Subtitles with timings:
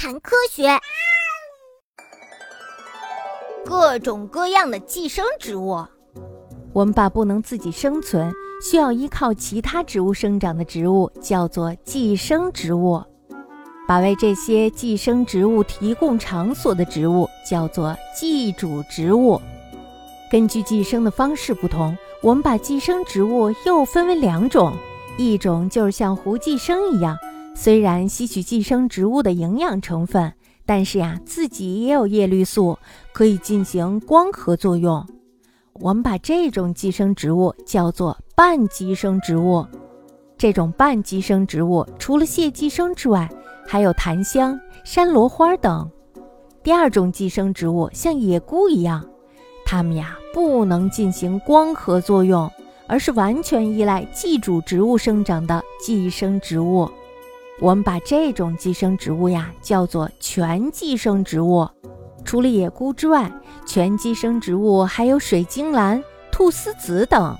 [0.00, 0.66] 谈科学。
[3.66, 5.86] 各种各样的寄生植物，
[6.72, 8.32] 我们把不能自己生存、
[8.62, 13.04] 需要依靠其他植物生长的植物叫做寄生植物，
[13.86, 19.38] 把为这些寄生植物提供场所的植物叫做寄主植物。
[20.30, 24.72] 根据寄生的方式不同，我们把寄生植物又分为两种，
[25.18, 27.18] 一种就是像胡寄生一样，
[27.54, 30.32] 虽然吸取寄生植物的营养成分，
[30.64, 32.78] 但是呀，自己也有叶绿素，
[33.12, 35.06] 可以进行光合作用。
[35.74, 39.66] 我们把这种寄生植物叫做半寄生植物。
[40.38, 43.28] 这种半寄生植物除了蟹寄生之外，
[43.66, 45.90] 还有檀香、山螺花等。
[46.62, 49.04] 第二种寄生植物像野菇一样。
[49.66, 52.50] 它们呀不能进行光合作用，
[52.86, 56.90] 而是完全依赖寄主植物生长的寄生植物。
[57.60, 61.68] 我们把这种寄生植物呀叫做全寄生植物。
[62.24, 63.30] 除了野菇之外，
[63.66, 67.36] 全寄生植物还有水晶兰、菟丝子等。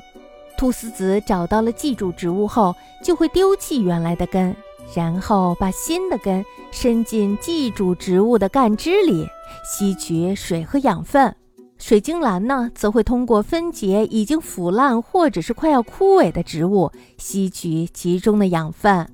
[0.58, 4.54] 菟丝子找到了寄主植物后，就会丢弃原来的根，
[4.94, 9.26] 然后把新的根伸进寄主植物的干枝里，
[9.64, 11.34] 吸取水和养分。
[11.78, 19.08] 水晶兰呢，则会通过分解已经腐烂或者是快要枯萎的植物，吸取其中的养分。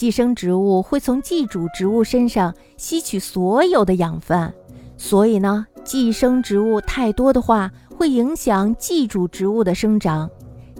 [0.00, 4.50] 寄生植物会从寄主植物身上吸取所有的养分，
[4.96, 10.30] 所以呢，寄生植物太多的话，会影响寄主植物的生长。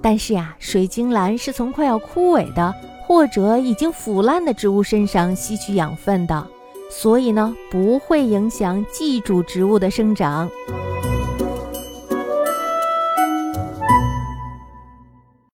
[0.01, 2.75] 但是呀，水晶兰是从快要枯萎的
[3.07, 6.47] 或者已经腐烂的植物身上吸取养分的。
[6.89, 10.49] 所以呢，不会影响寄主植物的生长。